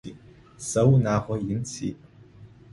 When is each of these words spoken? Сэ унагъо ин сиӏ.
Сэ 0.67 0.81
унагъо 0.91 1.35
ин 1.55 1.63
сиӏ. 1.71 1.99